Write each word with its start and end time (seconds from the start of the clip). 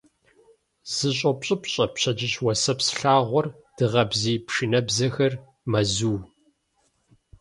ЗэщӀопщӀыпщӀэ 0.95 1.85
пщэдджыжь 1.93 2.37
уасэпс 2.45 2.87
лъагъуэр, 2.99 3.47
дыгъэ 3.75 4.03
бзий 4.09 4.37
пшынэбзэхэр 4.47 5.33
мэзу. 5.71 6.17